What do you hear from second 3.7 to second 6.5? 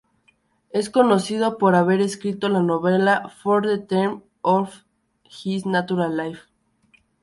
Term of His Natural Life".